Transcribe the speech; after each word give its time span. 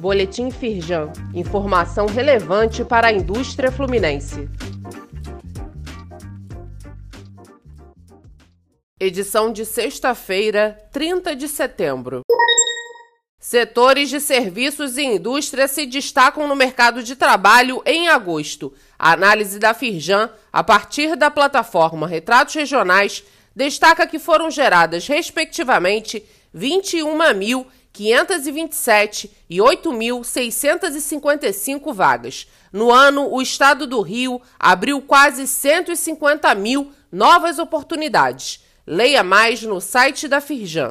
Boletim 0.00 0.50
Firjan. 0.50 1.12
Informação 1.34 2.06
relevante 2.06 2.82
para 2.82 3.08
a 3.08 3.12
indústria 3.12 3.70
fluminense. 3.70 4.48
Edição 8.98 9.52
de 9.52 9.66
sexta-feira, 9.66 10.78
30 10.90 11.36
de 11.36 11.46
setembro. 11.46 12.22
Setores 13.38 14.08
de 14.08 14.20
serviços 14.20 14.96
e 14.96 15.02
indústria 15.02 15.68
se 15.68 15.84
destacam 15.84 16.48
no 16.48 16.56
mercado 16.56 17.02
de 17.02 17.14
trabalho 17.14 17.82
em 17.84 18.08
agosto. 18.08 18.72
A 18.98 19.12
análise 19.12 19.58
da 19.58 19.74
Firjan, 19.74 20.30
a 20.50 20.64
partir 20.64 21.14
da 21.14 21.30
plataforma 21.30 22.08
Retratos 22.08 22.54
Regionais, 22.54 23.22
destaca 23.54 24.06
que 24.06 24.18
foram 24.18 24.50
geradas, 24.50 25.06
respectivamente, 25.06 26.24
21.527 27.94 29.30
e 29.48 29.58
8.655 29.58 31.92
vagas. 31.92 32.48
No 32.72 32.90
ano, 32.90 33.32
o 33.32 33.40
estado 33.42 33.86
do 33.86 34.00
Rio 34.00 34.40
abriu 34.58 35.02
quase 35.02 35.46
150 35.46 36.52
mil 36.54 36.90
novas 37.10 37.58
oportunidades. 37.58 38.64
Leia 38.86 39.22
mais 39.22 39.62
no 39.62 39.78
site 39.80 40.28
da 40.28 40.40
Firjan. 40.40 40.90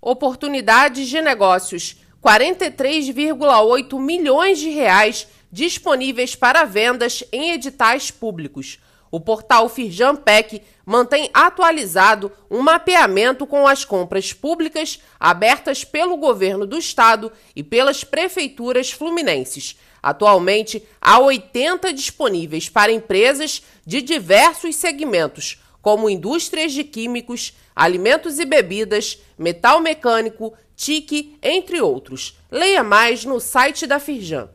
Oportunidades 0.00 1.08
de 1.08 1.20
negócios: 1.20 1.96
43,8 2.22 4.00
milhões 4.00 4.58
de 4.58 4.70
reais 4.70 5.26
disponíveis 5.50 6.34
para 6.34 6.64
vendas 6.64 7.24
em 7.32 7.52
editais 7.52 8.10
públicos. 8.10 8.78
O 9.10 9.20
portal 9.20 9.68
Firjampec 9.68 10.62
mantém 10.84 11.30
atualizado 11.32 12.32
um 12.50 12.60
mapeamento 12.60 13.46
com 13.46 13.66
as 13.66 13.84
compras 13.84 14.32
públicas 14.32 15.00
abertas 15.18 15.84
pelo 15.84 16.16
governo 16.16 16.66
do 16.66 16.78
estado 16.78 17.32
e 17.54 17.62
pelas 17.62 18.04
prefeituras 18.04 18.90
fluminenses. 18.90 19.78
Atualmente, 20.02 20.82
há 21.00 21.18
80 21.18 21.92
disponíveis 21.92 22.68
para 22.68 22.92
empresas 22.92 23.62
de 23.84 24.00
diversos 24.00 24.76
segmentos, 24.76 25.60
como 25.82 26.08
indústrias 26.10 26.72
de 26.72 26.84
químicos, 26.84 27.54
alimentos 27.74 28.38
e 28.38 28.44
bebidas, 28.44 29.18
metal 29.38 29.80
mecânico, 29.80 30.54
TIC, 30.76 31.38
entre 31.42 31.80
outros. 31.80 32.38
Leia 32.50 32.82
mais 32.82 33.24
no 33.24 33.40
site 33.40 33.86
da 33.86 33.98
Firjan. 33.98 34.48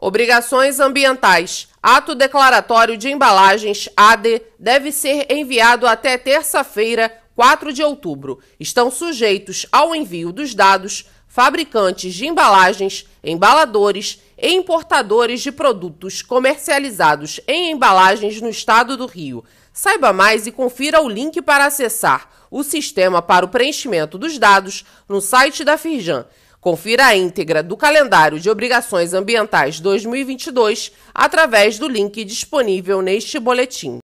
Obrigações 0.00 0.78
ambientais. 0.78 1.66
Ato 1.82 2.14
declaratório 2.14 2.96
de 2.96 3.10
embalagens 3.10 3.88
AD 3.96 4.40
deve 4.56 4.92
ser 4.92 5.26
enviado 5.28 5.88
até 5.88 6.16
terça-feira, 6.16 7.12
4 7.34 7.72
de 7.72 7.82
outubro. 7.82 8.38
Estão 8.60 8.92
sujeitos 8.92 9.66
ao 9.72 9.96
envio 9.96 10.30
dos 10.30 10.54
dados 10.54 11.06
fabricantes 11.26 12.14
de 12.14 12.28
embalagens, 12.28 13.08
embaladores 13.24 14.22
e 14.40 14.52
importadores 14.52 15.40
de 15.40 15.50
produtos 15.50 16.22
comercializados 16.22 17.40
em 17.48 17.72
embalagens 17.72 18.40
no 18.40 18.48
estado 18.48 18.96
do 18.96 19.06
Rio. 19.06 19.44
Saiba 19.72 20.12
mais 20.12 20.46
e 20.46 20.52
confira 20.52 21.02
o 21.02 21.08
link 21.08 21.42
para 21.42 21.66
acessar 21.66 22.30
o 22.52 22.62
sistema 22.62 23.20
para 23.20 23.44
o 23.44 23.48
preenchimento 23.48 24.16
dos 24.16 24.38
dados 24.38 24.84
no 25.08 25.20
site 25.20 25.64
da 25.64 25.76
Firjan 25.76 26.24
Confira 26.60 27.06
a 27.06 27.16
íntegra 27.16 27.62
do 27.62 27.76
calendário 27.76 28.40
de 28.40 28.50
obrigações 28.50 29.14
ambientais 29.14 29.78
2022 29.78 30.90
através 31.14 31.78
do 31.78 31.86
link 31.86 32.24
disponível 32.24 33.00
neste 33.00 33.38
boletim. 33.38 34.00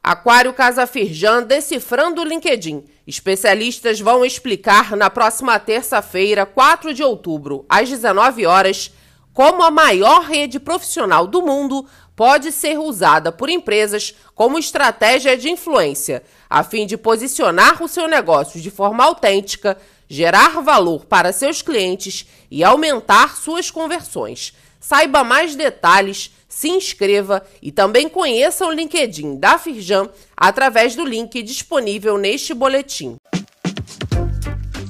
Aquário 0.00 0.52
Casa 0.52 0.86
Firjan 0.86 1.42
decifrando 1.42 2.20
o 2.20 2.24
LinkedIn. 2.24 2.84
Especialistas 3.04 4.00
vão 4.00 4.24
explicar 4.24 4.94
na 4.96 5.10
próxima 5.10 5.58
terça-feira, 5.58 6.46
4 6.46 6.94
de 6.94 7.02
outubro, 7.02 7.66
às 7.68 7.88
19 7.88 8.46
horas, 8.46 8.92
como 9.32 9.64
a 9.64 9.70
maior 9.72 10.22
rede 10.22 10.60
profissional 10.60 11.26
do 11.26 11.42
mundo 11.42 11.84
pode 12.16 12.52
ser 12.52 12.78
usada 12.78 13.32
por 13.32 13.48
empresas 13.48 14.14
como 14.34 14.58
estratégia 14.58 15.36
de 15.36 15.50
influência, 15.50 16.22
a 16.48 16.62
fim 16.62 16.86
de 16.86 16.96
posicionar 16.96 17.82
o 17.82 17.88
seu 17.88 18.06
negócio 18.06 18.60
de 18.60 18.70
forma 18.70 19.04
autêntica, 19.04 19.76
gerar 20.08 20.60
valor 20.62 21.04
para 21.06 21.32
seus 21.32 21.62
clientes 21.62 22.26
e 22.50 22.62
aumentar 22.62 23.36
suas 23.36 23.70
conversões. 23.70 24.54
Saiba 24.80 25.24
mais 25.24 25.56
detalhes, 25.56 26.30
se 26.46 26.68
inscreva 26.68 27.44
e 27.60 27.72
também 27.72 28.08
conheça 28.08 28.66
o 28.66 28.70
LinkedIn 28.70 29.36
da 29.36 29.58
Firjan 29.58 30.08
através 30.36 30.94
do 30.94 31.04
link 31.04 31.42
disponível 31.42 32.18
neste 32.18 32.52
boletim. 32.52 33.16